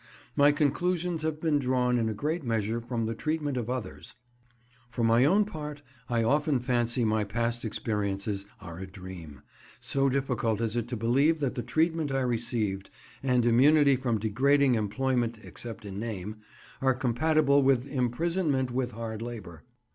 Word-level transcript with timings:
My 0.35 0.51
conclusions 0.51 1.21
have 1.21 1.39
been 1.39 1.59
drawn 1.59 1.99
in 1.99 2.09
a 2.09 2.13
great 2.15 2.43
measure 2.43 2.81
from 2.81 3.05
the 3.05 3.13
treatment 3.13 3.55
of 3.55 3.69
others. 3.69 4.15
For 4.89 5.03
my 5.03 5.25
own 5.25 5.45
part, 5.45 5.83
I 6.09 6.23
often 6.23 6.59
fancy 6.59 7.05
my 7.05 7.23
past 7.23 7.63
experiences 7.63 8.47
are 8.59 8.79
a 8.79 8.87
dream, 8.87 9.43
so 9.79 10.09
difficult 10.09 10.59
is 10.59 10.75
it 10.75 10.87
to 10.87 10.97
believe 10.97 11.39
that 11.41 11.53
the 11.53 11.61
treatment 11.61 12.11
I 12.11 12.21
received, 12.21 12.89
and 13.21 13.45
immunity 13.45 13.95
from 13.95 14.17
degrading 14.17 14.73
employment 14.73 15.37
except 15.43 15.85
in 15.85 15.99
name, 15.99 16.37
are 16.81 16.95
compatible 16.95 17.61
with 17.61 17.85
"imprisonment 17.85 18.71
with 18.71 18.93
hard 18.93 19.21
labour." 19.21 19.61